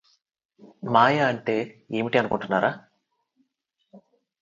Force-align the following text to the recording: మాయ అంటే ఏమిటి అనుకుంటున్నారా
మాయ 0.91 1.17
అంటే 1.25 1.57
ఏమిటి 1.91 2.17
అనుకుంటున్నారా 2.17 2.71